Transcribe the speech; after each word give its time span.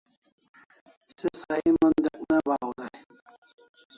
Se 1.17 1.27
sahi 1.39 1.69
mon 1.77 1.91
dek 2.05 2.15
ne 2.29 2.37
bahaw 2.47 2.69
day 2.77 2.95